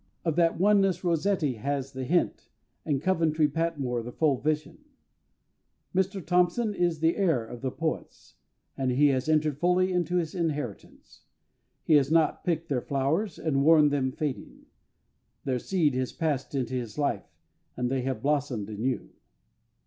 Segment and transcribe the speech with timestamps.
[0.25, 2.49] Of that oneness ROSSETTI has the hint,
[2.83, 4.79] and COVENTRY PATMORE the full vision.
[5.93, 8.33] Mr THOMPSON is the heir of the poets,
[8.75, 11.25] and he has entered fully into his inheritance.
[11.83, 14.65] He has not picked their flowers and worn them fading;
[15.43, 17.29] their seed has passed into his life,
[17.77, 19.11] and they have blossomed anew.